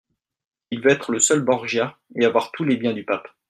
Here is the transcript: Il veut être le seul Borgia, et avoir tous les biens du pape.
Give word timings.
Il 0.71 0.81
veut 0.81 0.89
être 0.89 1.11
le 1.11 1.19
seul 1.19 1.41
Borgia, 1.43 1.95
et 2.15 2.25
avoir 2.25 2.51
tous 2.51 2.63
les 2.63 2.75
biens 2.75 2.93
du 2.93 3.03
pape. 3.05 3.27